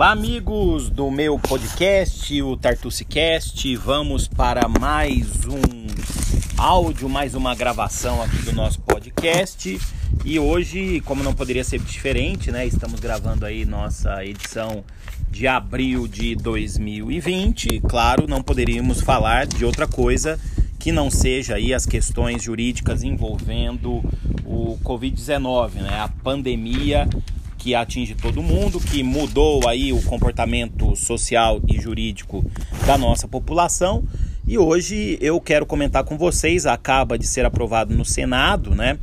[0.00, 3.76] Olá, amigos do meu podcast, o Tartucicast.
[3.76, 5.60] Vamos para mais um
[6.56, 9.78] áudio, mais uma gravação aqui do nosso podcast.
[10.24, 12.66] E hoje, como não poderia ser diferente, né?
[12.66, 14.82] Estamos gravando aí nossa edição
[15.30, 17.80] de abril de 2020.
[17.80, 20.40] Claro, não poderíamos falar de outra coisa
[20.78, 24.02] que não seja aí as questões jurídicas envolvendo
[24.46, 26.00] o Covid-19, né?
[26.00, 27.06] A pandemia
[27.60, 32.42] que atinge todo mundo, que mudou aí o comportamento social e jurídico
[32.86, 34.02] da nossa população.
[34.48, 38.98] E hoje eu quero comentar com vocês, acaba de ser aprovado no Senado, né?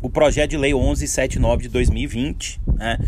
[0.00, 2.98] O projeto de lei 1179 de 2020, né?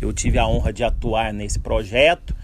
[0.00, 2.34] Eu tive a honra de atuar nesse projeto.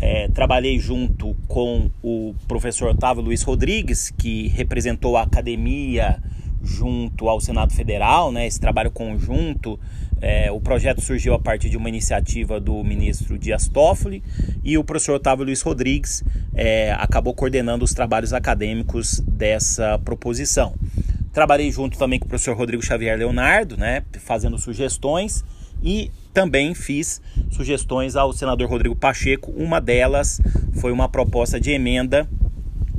[0.00, 6.20] É, trabalhei junto com o professor Otávio Luiz Rodrigues, que representou a academia
[6.62, 8.48] junto ao Senado Federal, né?
[8.48, 9.78] Esse trabalho conjunto
[10.20, 14.22] é, o projeto surgiu a partir de uma iniciativa do ministro Dias Toffoli
[14.62, 16.22] e o professor Otávio Luiz Rodrigues
[16.54, 20.74] é, acabou coordenando os trabalhos acadêmicos dessa proposição.
[21.32, 25.44] Trabalhei junto também com o professor Rodrigo Xavier Leonardo, né, fazendo sugestões
[25.82, 29.50] e também fiz sugestões ao senador Rodrigo Pacheco.
[29.52, 30.40] Uma delas
[30.74, 32.28] foi uma proposta de emenda,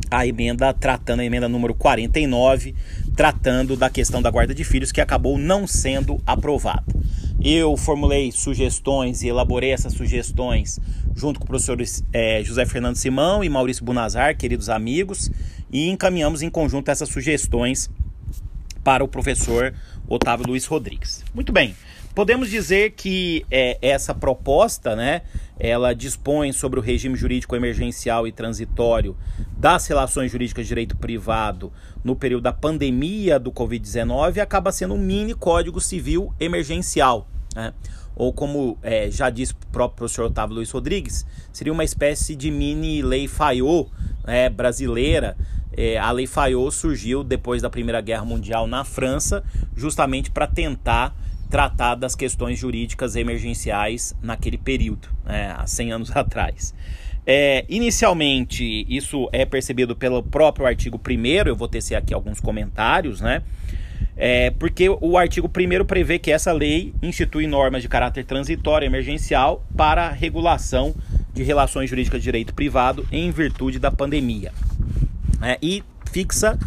[0.10, 2.76] a emenda tratando a emenda número 49,
[3.16, 7.01] tratando da questão da guarda de filhos, que acabou não sendo aprovada.
[7.44, 10.80] Eu formulei sugestões e elaborei essas sugestões
[11.16, 11.78] junto com o professor
[12.14, 15.30] é, José Fernando Simão e Maurício Bunazar, queridos amigos,
[15.72, 17.90] e encaminhamos em conjunto essas sugestões
[18.84, 19.74] para o professor
[20.08, 21.24] Otávio Luiz Rodrigues.
[21.34, 21.76] Muito bem,
[22.12, 25.22] podemos dizer que é, essa proposta, né,
[25.60, 29.16] ela dispõe sobre o regime jurídico emergencial e transitório
[29.58, 31.72] das relações jurídicas de direito privado
[32.04, 37.28] no período da pandemia do Covid-19 e acaba sendo um mini código civil emergencial.
[37.56, 37.74] Né?
[38.16, 42.52] Ou como é, já disse o próprio professor Otávio Luiz Rodrigues, seria uma espécie de
[42.52, 43.90] mini lei Fayot
[44.26, 45.38] né, brasileira.
[45.76, 49.44] É, a lei Fayot surgiu depois da Primeira Guerra Mundial na França,
[49.76, 51.16] justamente para tentar
[51.52, 56.74] tratar das questões jurídicas emergenciais naquele período, né, há 100 anos atrás.
[57.28, 63.22] É, inicialmente, isso é percebido pelo próprio artigo 1 eu vou tecer aqui alguns comentários,
[63.22, 63.44] né?
[64.18, 69.64] É, porque o artigo 1 prevê que essa lei institui normas de caráter transitório emergencial
[69.78, 70.96] para a regulação
[71.34, 74.52] de relações jurídicas de direito privado em virtude da pandemia.
[75.42, 76.58] É, e fixa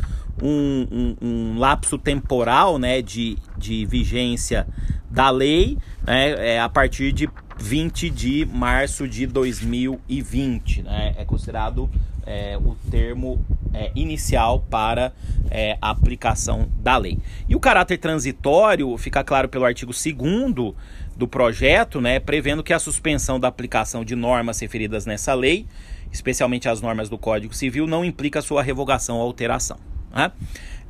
[0.43, 4.67] um, um, um, lapso temporal né, de, de vigência
[5.11, 10.83] da lei né, é, a partir de 20 de março de 2020.
[10.83, 11.15] Né?
[11.17, 11.89] É considerado
[12.27, 13.43] é, o termo
[13.73, 15.13] é, inicial para
[15.51, 17.19] é, a aplicação da lei.
[17.49, 20.75] E o caráter transitório fica claro pelo artigo 2
[21.17, 25.67] do projeto, né, prevendo que a suspensão da aplicação de normas referidas nessa lei,
[26.13, 29.79] especialmente as normas do Código Civil, não implica sua revogação ou alteração.
[30.15, 30.31] Né?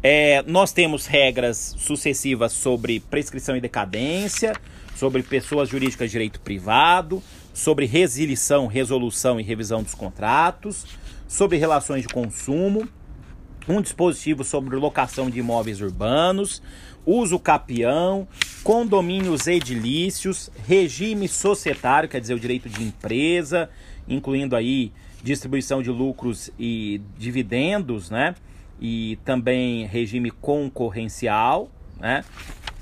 [0.07, 4.53] É, nós temos regras sucessivas sobre prescrição e decadência,
[4.95, 7.23] sobre pessoas jurídicas de direito privado,
[7.55, 10.85] sobre resilição, resolução e revisão dos contratos,
[11.27, 12.87] sobre relações de consumo,
[13.67, 16.61] um dispositivo sobre locação de imóveis urbanos,
[17.07, 18.29] uso capião,
[18.63, 23.71] condomínios edilícios, regime societário, quer dizer, o direito de empresa,
[24.07, 24.93] incluindo aí
[25.23, 28.35] distribuição de lucros e dividendos, né?
[28.81, 32.25] E também regime concorrencial, né?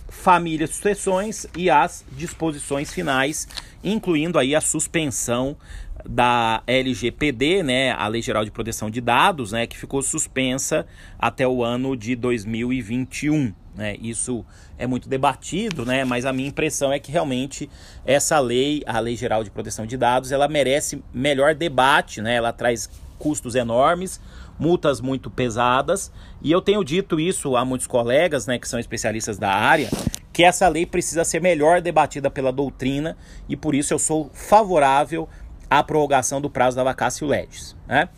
[0.09, 3.49] família, sucessões e as disposições finais,
[3.83, 5.57] incluindo aí a suspensão
[6.05, 10.87] da LGPD, né, a Lei Geral de Proteção de Dados, né, que ficou suspensa
[11.19, 13.53] até o ano de 2021.
[13.75, 13.97] Né?
[14.03, 14.45] Isso
[14.77, 16.05] é muito debatido, né?
[16.05, 17.71] mas a minha impressão é que realmente
[18.05, 22.35] essa lei, a Lei Geral de Proteção de Dados, ela merece melhor debate, né?
[22.35, 24.21] ela traz custos enormes,
[24.59, 29.39] multas muito pesadas, e eu tenho dito isso a muitos colegas, né, que são especialistas
[29.39, 29.89] da área,
[30.33, 33.17] que essa lei precisa ser melhor debatida pela doutrina
[33.49, 35.29] e por isso eu sou favorável
[35.69, 38.09] à prorrogação do prazo da vacácio legis, né?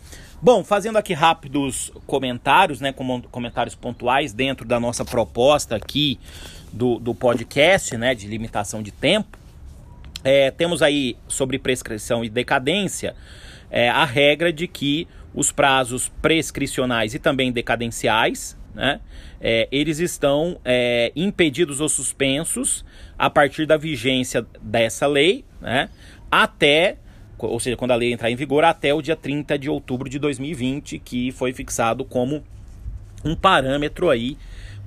[0.41, 2.93] Bom, fazendo aqui rápidos comentários, né,
[3.31, 6.19] comentários pontuais dentro da nossa proposta aqui
[6.71, 9.39] do, do podcast, né, de limitação de tempo,
[10.23, 13.15] é, temos aí sobre prescrição e decadência
[13.69, 19.01] é, a regra de que os prazos prescricionais e também decadenciais, né,
[19.39, 22.85] é, eles estão é, impedidos ou suspensos
[23.17, 25.89] a partir da vigência dessa lei, né,
[26.31, 26.97] até,
[27.37, 30.17] ou seja, quando a lei entrar em vigor, até o dia 30 de outubro de
[30.17, 32.43] 2020, que foi fixado como
[33.23, 34.37] um parâmetro aí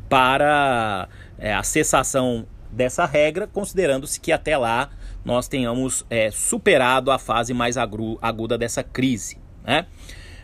[0.09, 1.09] para
[1.39, 4.91] é, a cessação dessa regra, considerando-se que até lá
[5.25, 9.39] nós tenhamos é, superado a fase mais aguda dessa crise.
[9.65, 9.87] Né?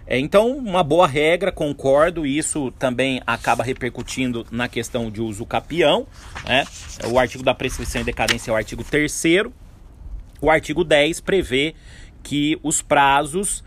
[0.06, 6.06] É, então, uma boa regra, concordo, isso também acaba repercutindo na questão de uso capião.
[6.45, 6.65] Né?
[7.11, 9.25] O artigo da prescrição e decadência é o artigo 3.
[10.41, 11.75] O artigo 10 prevê
[12.23, 13.65] que os prazos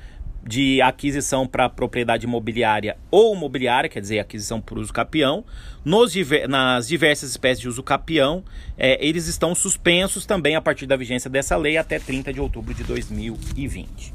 [0.48, 5.44] de aquisição para propriedade imobiliária ou mobiliária, quer dizer, aquisição por uso capião,
[5.84, 6.14] nos,
[6.48, 8.44] nas diversas espécies de uso capião,
[8.78, 12.74] é, eles estão suspensos também a partir da vigência dessa lei até 30 de outubro
[12.74, 14.14] de 2020.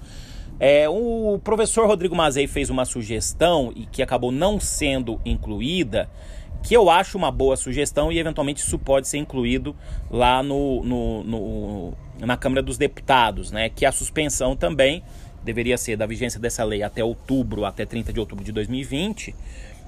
[0.60, 6.08] É, o professor Rodrigo Mazei fez uma sugestão e que acabou não sendo incluída,
[6.62, 9.74] que eu acho uma boa sugestão e eventualmente isso pode ser incluído
[10.08, 13.68] lá no, no, no na Câmara dos Deputados, né?
[13.68, 15.02] Que a suspensão também
[15.42, 19.34] deveria ser da vigência dessa lei até outubro, até 30 de outubro de 2020,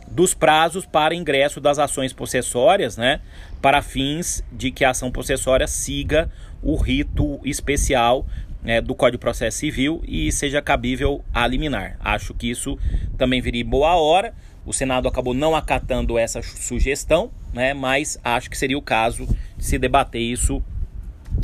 [0.09, 3.21] dos prazos para ingresso das ações possessórias, né,
[3.63, 6.31] para fins de que a ação possessória siga
[6.63, 8.27] o rito especial
[8.65, 11.97] né, do Código de Processo Civil e seja cabível a liminar.
[12.01, 12.79] Acho que isso
[13.19, 14.35] também viria boa hora.
[14.65, 19.27] O Senado acabou não acatando essa sugestão, né, mas acho que seria o caso
[19.57, 20.63] de se debater isso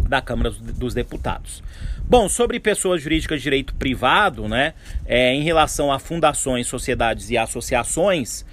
[0.09, 1.63] da Câmara dos Deputados.
[2.03, 4.75] Bom, sobre pessoas jurídicas de direito privado, né,
[5.07, 8.45] é, em relação a fundações, sociedades e associações,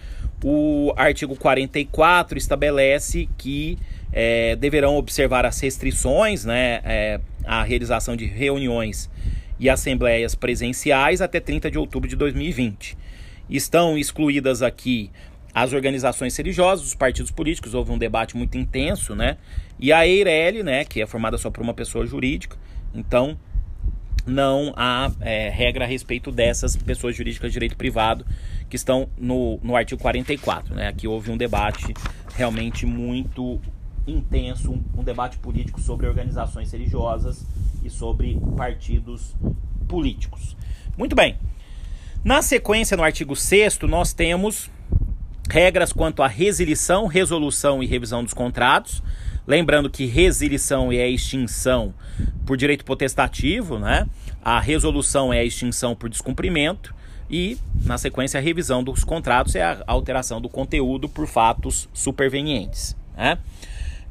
[0.43, 3.77] o artigo 44 estabelece que
[4.11, 9.09] é, deverão observar as restrições né, é, à realização de reuniões
[9.59, 12.97] e assembleias presenciais até 30 de outubro de 2020.
[13.49, 15.09] Estão excluídas aqui
[15.53, 19.37] as organizações religiosas, os partidos políticos, houve um debate muito intenso, né?
[19.79, 22.55] E a EIRELI, né, que é formada só por uma pessoa jurídica,
[22.93, 23.37] então
[24.27, 28.25] não há é, regra a respeito dessas pessoas jurídicas de direito privado
[28.69, 30.75] que estão no, no artigo 44.
[30.75, 30.87] Né?
[30.87, 31.93] Aqui houve um debate
[32.35, 33.59] realmente muito
[34.05, 37.45] intenso, um, um debate político sobre organizações religiosas
[37.83, 39.33] e sobre partidos
[39.87, 40.55] políticos.
[40.97, 41.37] Muito bem.
[42.23, 44.69] Na sequência, no artigo 6, nós temos
[45.49, 49.01] regras quanto à resilição, resolução e revisão dos contratos.
[49.47, 51.93] Lembrando que resilição é a extinção
[52.45, 54.05] por direito potestativo, né?
[54.43, 56.93] A resolução é a extinção por descumprimento
[57.29, 62.95] e, na sequência, a revisão dos contratos é a alteração do conteúdo por fatos supervenientes.
[63.15, 63.37] Né?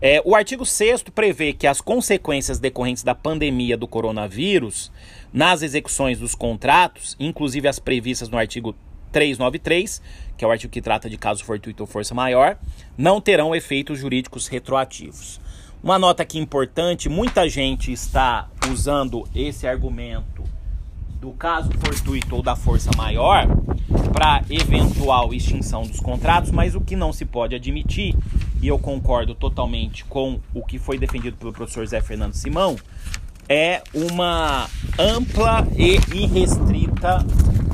[0.00, 4.92] É, o artigo 6 prevê que as consequências decorrentes da pandemia do coronavírus
[5.32, 8.74] nas execuções dos contratos, inclusive as previstas no artigo
[9.12, 10.02] 393,
[10.36, 12.58] que é o artigo que trata de caso fortuito ou força maior,
[12.96, 15.40] não terão efeitos jurídicos retroativos.
[15.82, 20.42] Uma nota aqui importante: muita gente está usando esse argumento
[21.20, 23.46] do caso fortuito ou da força maior
[24.12, 28.14] para eventual extinção dos contratos, mas o que não se pode admitir,
[28.60, 32.76] e eu concordo totalmente com o que foi defendido pelo professor Zé Fernando Simão,
[33.48, 34.68] é uma
[34.98, 37.24] ampla e irrestrita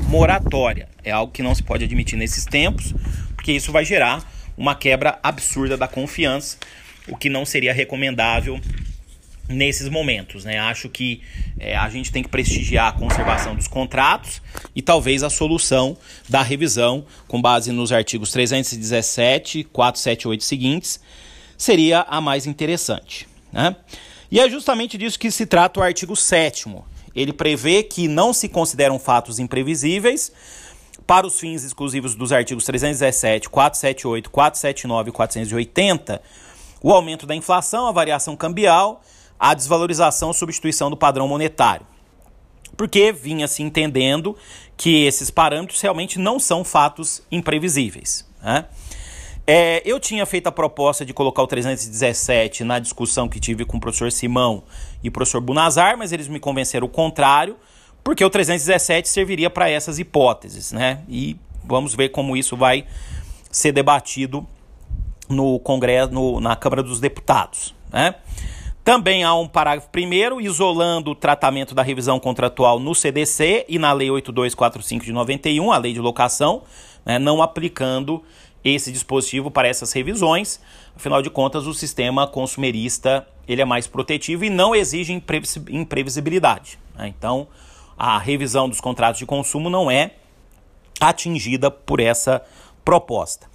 [0.07, 0.87] moratória.
[1.03, 2.93] É algo que não se pode admitir nesses tempos,
[3.35, 4.23] porque isso vai gerar
[4.57, 6.57] uma quebra absurda da confiança,
[7.07, 8.59] o que não seria recomendável
[9.47, 10.45] nesses momentos.
[10.45, 10.59] Né?
[10.59, 11.21] Acho que
[11.59, 14.41] é, a gente tem que prestigiar a conservação dos contratos
[14.75, 15.97] e talvez a solução
[16.29, 20.99] da revisão, com base nos artigos 317, 478 seguintes,
[21.57, 23.27] seria a mais interessante.
[23.51, 23.75] Né?
[24.31, 26.65] E é justamente disso que se trata o artigo 7.
[27.15, 30.31] Ele prevê que não se consideram fatos imprevisíveis
[31.05, 36.21] para os fins exclusivos dos artigos 317, 478, 479 e 480,
[36.81, 39.01] o aumento da inflação, a variação cambial,
[39.39, 41.85] a desvalorização ou substituição do padrão monetário.
[42.75, 44.35] Porque vinha se entendendo
[44.75, 48.27] que esses parâmetros realmente não são fatos imprevisíveis.
[48.41, 48.65] Né?
[49.45, 53.77] É, eu tinha feito a proposta de colocar o 317 na discussão que tive com
[53.77, 54.63] o professor Simão
[55.03, 57.57] e o professor Bunazar, mas eles me convenceram o contrário
[58.03, 61.01] porque o 317 serviria para essas hipóteses, né?
[61.07, 62.85] E vamos ver como isso vai
[63.49, 64.45] ser debatido
[65.29, 68.15] no Congresso, no, na Câmara dos Deputados, né?
[68.83, 73.93] Também há um parágrafo primeiro isolando o tratamento da revisão contratual no CDC e na
[73.93, 76.63] Lei 8245 de 91, a Lei de Locação,
[77.05, 78.21] né, não aplicando
[78.61, 80.59] esse dispositivo para essas revisões.
[80.93, 85.13] Afinal de contas, o sistema consumerista ele é mais protetivo e não exige
[85.69, 86.79] imprevisibilidade.
[86.95, 87.07] Né?
[87.07, 87.47] Então,
[87.97, 90.11] a revisão dos contratos de consumo não é
[90.99, 92.41] atingida por essa
[92.83, 93.47] proposta.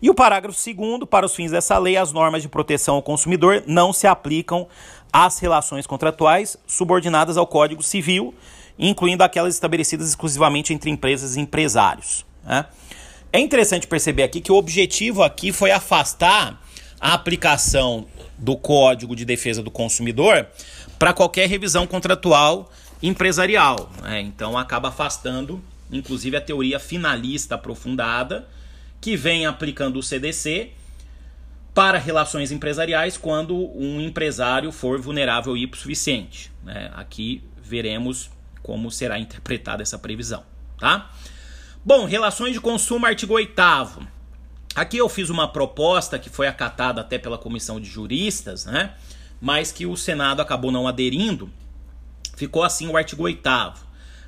[0.00, 3.62] E o parágrafo 2 para os fins dessa lei, as normas de proteção ao consumidor
[3.66, 4.66] não se aplicam
[5.12, 8.34] às relações contratuais subordinadas ao Código Civil,
[8.78, 12.26] incluindo aquelas estabelecidas exclusivamente entre empresas e empresários.
[12.44, 12.66] Né?
[13.32, 16.60] É interessante perceber aqui que o objetivo aqui foi afastar
[17.04, 18.06] a aplicação
[18.38, 20.46] do Código de Defesa do Consumidor
[20.98, 23.92] para qualquer revisão contratual empresarial.
[24.00, 24.22] Né?
[24.22, 28.48] Então acaba afastando, inclusive, a teoria finalista aprofundada,
[29.02, 30.70] que vem aplicando o CDC
[31.74, 36.50] para relações empresariais quando um empresário for vulnerável e suficiente.
[36.62, 36.90] Né?
[36.94, 38.30] Aqui veremos
[38.62, 40.42] como será interpretada essa previsão.
[40.78, 41.10] Tá?
[41.84, 43.60] Bom, relações de consumo, artigo 8
[44.74, 48.94] Aqui eu fiz uma proposta que foi acatada até pela comissão de juristas, né?
[49.40, 51.48] mas que o Senado acabou não aderindo.
[52.36, 53.48] Ficou assim o artigo 8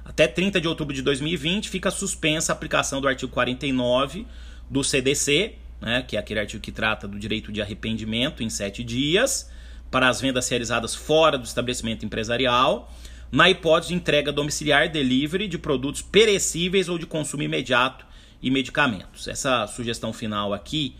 [0.04, 4.24] Até 30 de outubro de 2020 fica suspensa a aplicação do artigo 49
[4.70, 8.84] do CDC, né, que é aquele artigo que trata do direito de arrependimento em sete
[8.84, 9.50] dias,
[9.90, 12.92] para as vendas realizadas fora do estabelecimento empresarial,
[13.32, 18.05] na hipótese de entrega domiciliar, delivery de produtos perecíveis ou de consumo imediato
[18.42, 19.28] e medicamentos.
[19.28, 20.94] Essa sugestão final aqui,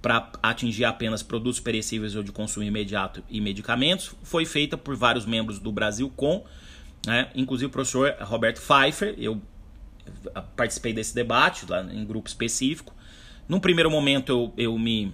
[0.00, 5.26] para atingir apenas produtos perecíveis ou de consumo imediato e medicamentos, foi feita por vários
[5.26, 6.44] membros do Brasil com,
[7.06, 9.40] né, inclusive o professor Roberto Pfeiffer, eu
[10.56, 12.94] participei desse debate lá em grupo específico,
[13.48, 15.12] num primeiro momento eu, eu me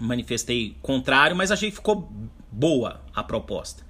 [0.00, 2.12] manifestei contrário, mas achei que ficou
[2.50, 3.86] boa a proposta.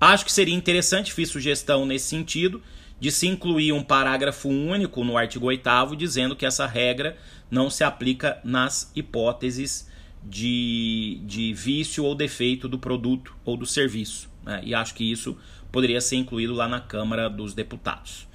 [0.00, 2.62] Acho que seria interessante, fiz sugestão nesse sentido,
[3.00, 7.16] de se incluir um parágrafo único no artigo 8 dizendo que essa regra
[7.50, 9.88] não se aplica nas hipóteses
[10.22, 14.28] de, de vício ou defeito do produto ou do serviço.
[14.44, 14.60] Né?
[14.64, 15.36] E acho que isso
[15.70, 18.26] poderia ser incluído lá na Câmara dos Deputados.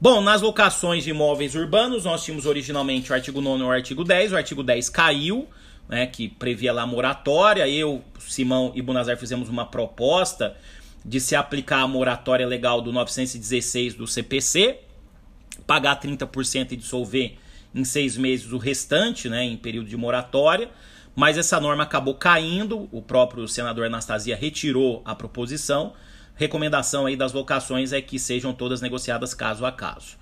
[0.00, 4.02] Bom, nas locações de imóveis urbanos, nós tínhamos originalmente o artigo 9 e o artigo
[4.02, 4.32] 10.
[4.32, 5.46] O artigo 10 caiu,
[5.88, 7.68] né, que previa lá moratória.
[7.68, 10.56] Eu, Simão e Bunazar fizemos uma proposta
[11.04, 14.80] de se aplicar a moratória legal do 916 do CPC,
[15.66, 17.36] pagar 30% e dissolver
[17.74, 20.70] em seis meses o restante, né, em período de moratória.
[21.14, 25.92] Mas essa norma acabou caindo, o próprio senador Anastasia retirou a proposição
[26.34, 30.16] recomendação aí das locações é que sejam todas negociadas caso a caso.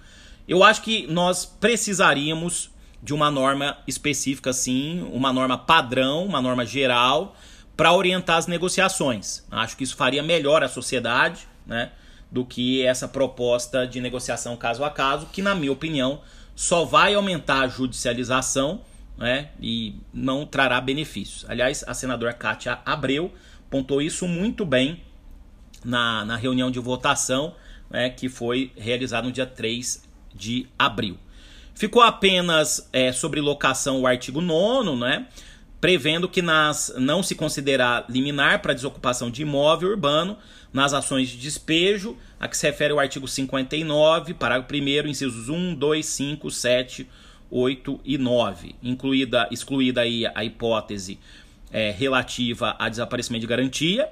[0.47, 2.71] Eu acho que nós precisaríamos
[3.03, 7.37] de uma norma específica, sim, uma norma padrão, uma norma geral,
[7.77, 9.45] para orientar as negociações.
[9.51, 11.93] Acho que isso faria melhor a sociedade, né?
[12.31, 16.21] Do que essa proposta de negociação caso a caso, que, na minha opinião,
[16.55, 18.83] só vai aumentar a judicialização
[19.19, 21.45] né, e não trará benefícios.
[21.49, 23.33] Aliás, a senadora Kátia Abreu
[23.69, 25.03] pontou isso muito bem
[25.85, 27.55] na, na reunião de votação
[27.91, 30.03] né, que foi realizada no dia 3
[30.35, 31.19] de abril.
[31.75, 35.27] Ficou apenas é, sobre locação o artigo 9, né?
[35.81, 40.37] Prevendo que nas, não se considerar liminar para desocupação de imóvel urbano
[40.73, 45.75] nas ações de despejo, a que se refere o artigo 59, parágrafo 1, incisos 1,
[45.75, 47.09] 2, 5, 7,
[47.51, 48.75] 8 e 9.
[48.83, 51.19] Incluída, excluída aí a hipótese
[51.73, 54.09] é, relativa a desaparecimento de garantia,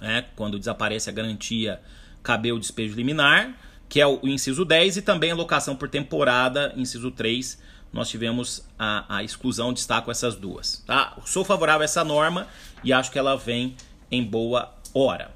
[0.00, 1.80] né, quando desaparece a garantia,
[2.22, 3.56] caber o despejo liminar,
[3.88, 7.60] que é o, inciso 10, e também a locação por temporada, inciso 3,
[7.92, 10.82] nós tivemos a, a exclusão, destaco essas duas.
[10.86, 11.16] Tá?
[11.24, 12.46] Sou favorável a essa norma
[12.84, 13.76] e acho que ela vem
[14.10, 15.34] em boa hora.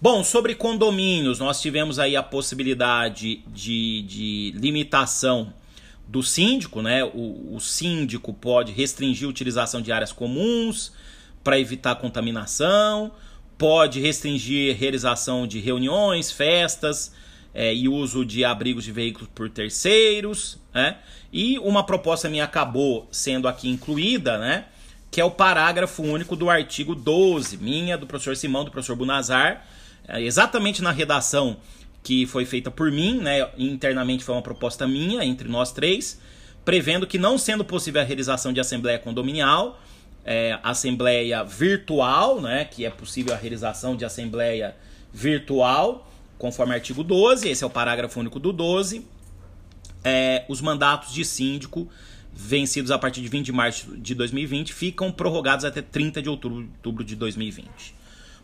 [0.00, 5.52] Bom, sobre condomínios, nós tivemos aí a possibilidade de, de limitação
[6.06, 7.02] do síndico, né?
[7.02, 10.92] O, o síndico pode restringir a utilização de áreas comuns
[11.42, 13.12] para evitar contaminação
[13.58, 17.12] pode restringir realização de reuniões, festas
[17.54, 20.58] é, e uso de abrigos de veículos por terceiros.
[20.74, 20.96] Né?
[21.32, 24.64] E uma proposta minha acabou sendo aqui incluída, né?
[25.10, 29.64] que é o parágrafo único do artigo 12, minha, do professor Simão, do professor Bunazar,
[30.08, 31.56] é, exatamente na redação
[32.02, 33.48] que foi feita por mim, né?
[33.56, 36.20] internamente foi uma proposta minha, entre nós três,
[36.64, 39.80] prevendo que não sendo possível a realização de assembleia condominial,
[40.24, 44.74] é, assembleia virtual, né, que é possível a realização de assembleia
[45.12, 49.06] virtual, conforme artigo 12, esse é o parágrafo único do 12.
[50.02, 51.88] É, os mandatos de síndico
[52.32, 57.04] vencidos a partir de 20 de março de 2020 ficam prorrogados até 30 de outubro,
[57.04, 57.94] de 2020.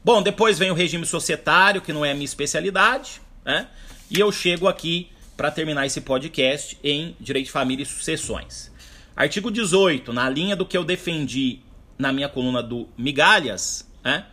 [0.02, 3.68] Bom, depois vem o regime societário, que não é a minha especialidade, né?
[4.11, 8.70] E eu chego aqui para terminar esse podcast em Direito de Família e Sucessões.
[9.16, 11.61] Artigo 18, na linha do que eu defendi
[11.99, 14.25] na minha coluna do Migalhas, né,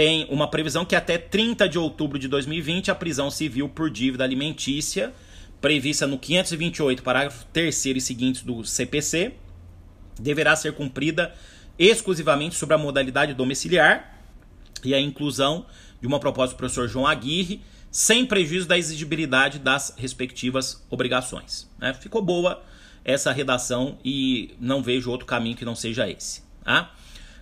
[0.00, 4.24] tem uma previsão que até 30 de outubro de 2020 a prisão civil por dívida
[4.24, 5.12] alimentícia,
[5.60, 9.34] prevista no 528, parágrafo 3 e seguintes do CPC,
[10.18, 11.34] deverá ser cumprida
[11.78, 14.24] exclusivamente sobre a modalidade domiciliar
[14.82, 15.66] e a inclusão
[16.00, 21.70] de uma proposta do professor João Aguirre, sem prejuízo da exigibilidade das respectivas obrigações.
[21.78, 21.92] Né?
[21.92, 22.62] Ficou boa
[23.04, 26.42] essa redação e não vejo outro caminho que não seja esse.
[26.64, 26.90] Tá?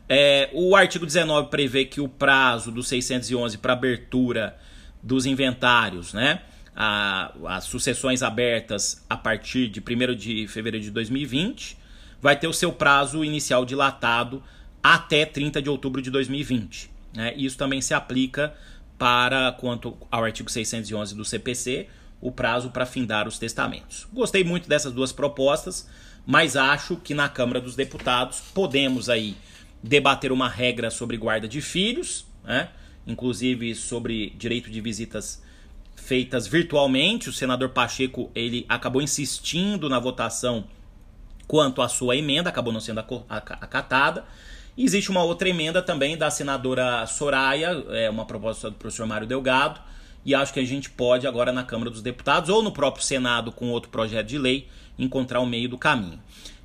[0.09, 4.57] É, o artigo 19 prevê que o prazo do 611 para abertura
[5.03, 6.43] dos inventários, né?
[6.75, 11.77] A, as sucessões abertas a partir de 1 de fevereiro de 2020,
[12.23, 14.43] vai ter o seu prazo inicial dilatado
[14.83, 16.91] até 30 de outubro de 2020.
[17.15, 17.35] Né?
[17.37, 18.55] Isso também se aplica
[18.97, 21.89] para quanto ao artigo 611 do CPC,
[22.21, 24.07] o prazo para findar os testamentos.
[24.13, 25.89] Gostei muito dessas duas propostas,
[26.27, 29.37] mas acho que na Câmara dos Deputados podemos aí
[29.83, 32.71] debater uma regra sobre guarda de filhos, né?
[33.07, 35.43] inclusive sobre direito de visitas
[35.97, 37.29] feitas virtualmente.
[37.29, 40.65] O senador Pacheco ele acabou insistindo na votação
[41.47, 44.25] quanto à sua emenda, acabou não sendo acatada.
[44.77, 49.81] Existe uma outra emenda também da senadora Soraya, é uma proposta do professor Mário Delgado,
[50.25, 53.51] e acho que a gente pode agora na Câmara dos Deputados ou no próprio Senado
[53.51, 54.69] com outro projeto de lei
[54.99, 56.21] encontrar o meio do caminho.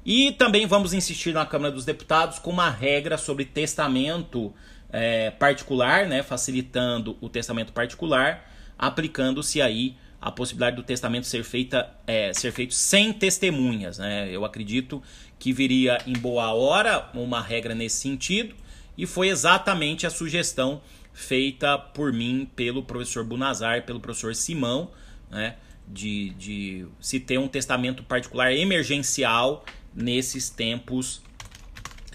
[0.06, 4.54] E também vamos insistir na Câmara dos Deputados com uma regra sobre testamento
[4.92, 11.90] é, particular, né, facilitando o testamento particular, aplicando-se aí a possibilidade do testamento ser, feita,
[12.06, 13.98] é, ser feito sem testemunhas.
[13.98, 14.30] Né?
[14.30, 15.02] Eu acredito
[15.40, 18.56] que viria em boa hora uma regra nesse sentido,
[18.98, 20.82] e foi exatamente a sugestão
[21.14, 24.92] feita por mim, pelo professor Bunazar, pelo professor Simão,
[25.30, 25.56] né,
[25.88, 31.22] de, de se ter um testamento particular emergencial nesses tempos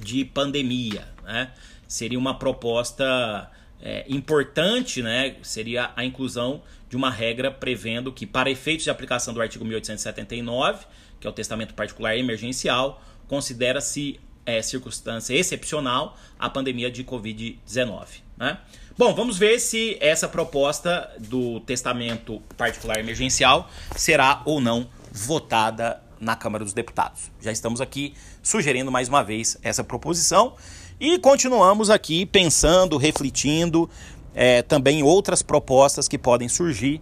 [0.01, 1.07] de pandemia.
[1.25, 1.53] Né?
[1.87, 5.37] Seria uma proposta é, importante, né?
[5.43, 10.87] seria a inclusão de uma regra prevendo que, para efeitos de aplicação do artigo 1879,
[11.21, 18.07] que é o testamento particular emergencial, considera-se é, circunstância excepcional a pandemia de Covid-19.
[18.39, 18.59] Né?
[18.97, 26.37] Bom, vamos ver se essa proposta do testamento particular emergencial será ou não votada na
[26.37, 27.31] Câmara dos Deputados.
[27.41, 30.55] Já estamos aqui sugerindo mais uma vez essa proposição
[31.01, 33.89] e continuamos aqui pensando, refletindo
[34.35, 37.01] é, também outras propostas que podem surgir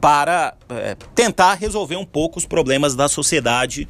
[0.00, 3.88] para é, tentar resolver um pouco os problemas da sociedade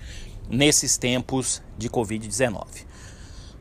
[0.49, 2.65] nesses tempos de Covid-19.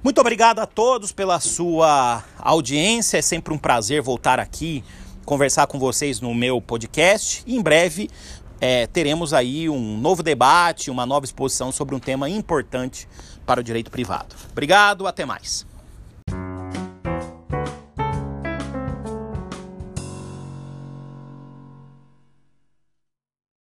[0.04, 3.17] Muito obrigado a todos pela sua audiência.
[3.17, 4.84] É sempre um prazer voltar aqui
[5.26, 7.43] conversar com vocês no meu podcast.
[7.45, 8.10] E em breve
[8.62, 13.08] é, teremos aí um novo debate, uma nova exposição sobre um tema importante
[13.45, 14.36] para o direito privado.
[14.52, 15.65] Obrigado, até mais.